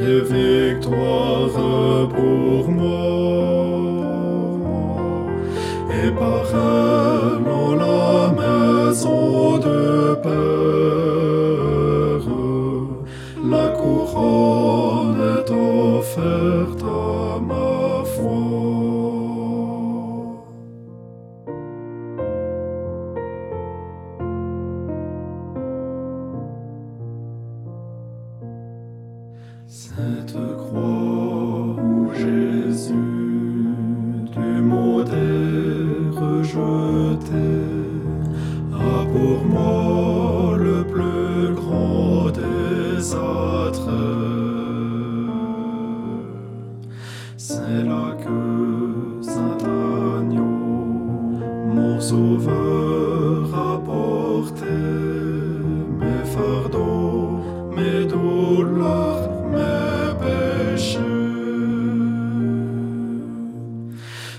[0.00, 3.02] et victoire pour moi.
[6.04, 9.58] Et par elle en la maison
[14.12, 18.52] couronne est offerte à ma foi.
[29.66, 32.92] Cette croix où Jésus
[34.32, 37.48] du modèle rejeté
[38.74, 43.14] a pour moi le plus grand des
[47.72, 49.56] C'est là que Saint
[50.18, 50.44] Agneau,
[51.74, 54.76] mon sauveur, a porté
[56.00, 57.40] mes fardeaux,
[57.74, 60.98] mes douleurs, mes péchés.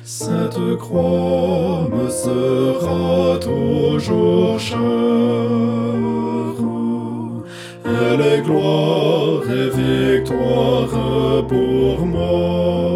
[0.04, 4.80] Cette croix me sera toujours chère.
[7.86, 12.93] Elle est gloire et victoire pour moi.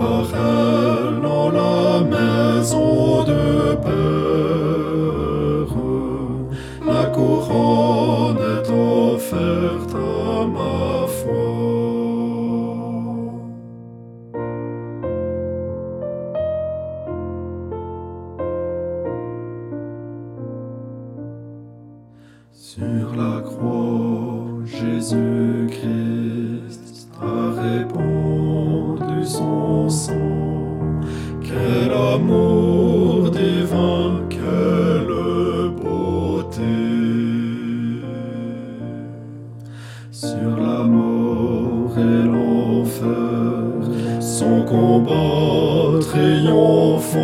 [0.00, 0.24] Par
[1.52, 5.72] la maison de Père,
[6.86, 11.50] la couronne est offerte à ma foi.
[22.50, 25.78] Sur la croix, Jésus-Christ
[27.20, 28.19] a répandu son
[31.42, 35.12] Quel amour divin, quelle
[35.82, 36.62] beauté.
[40.12, 47.18] Sur la mort et l'enfer, son combat triomphant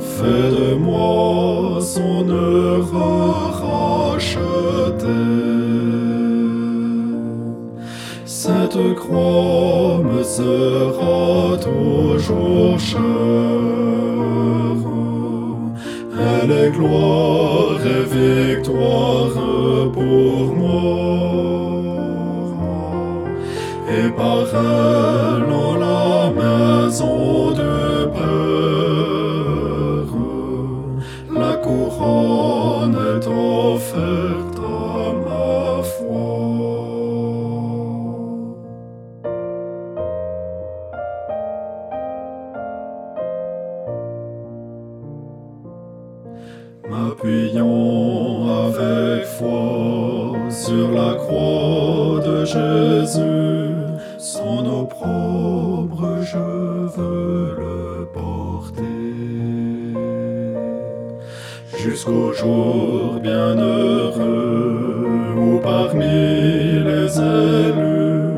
[0.00, 2.90] fait de moi son heure
[4.12, 4.42] rachetée.
[8.24, 9.61] Cette croix
[10.24, 13.00] sera toujours chère.
[16.44, 19.36] Elle est gloire et victoire
[19.92, 21.32] pour moi.
[23.96, 25.52] Et par elle
[25.86, 27.11] la maison
[47.22, 53.70] M'appuyant avec foi sur la croix de Jésus,
[54.18, 56.38] son opprobre je
[56.96, 58.82] veux le porter.
[61.78, 68.32] Jusqu'au jour bienheureux où parmi les élus,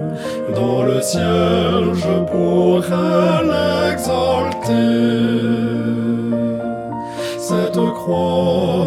[0.55, 5.24] dans le ciel je pourrai l'exalter.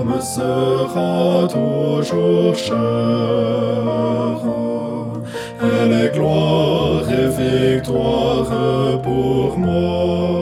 [0.03, 2.77] me sera toujours chère.
[5.61, 10.38] Elle est gloire et victoire pour moi.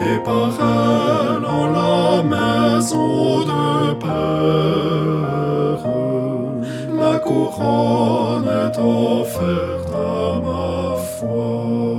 [0.00, 5.84] Et par elle, en la maison de Père,
[6.96, 11.89] la couronne est offerte à ma foi.